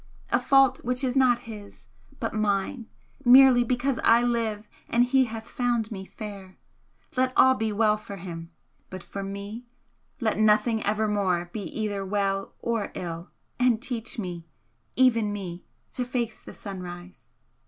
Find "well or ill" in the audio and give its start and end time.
12.03-13.29